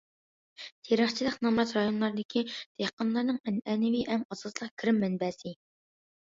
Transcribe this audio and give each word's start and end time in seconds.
تېرىقچىلىق 0.87 1.35
نامرات 1.45 1.73
رايونلاردىكى 1.77 2.43
دېھقانلارنىڭ 2.55 3.39
ئەنئەنىۋى 3.45 4.01
ئەڭ 4.15 4.25
ئاساسلىق 4.31 4.75
كىرىم 4.83 4.99
مەنبەسى. 5.05 5.55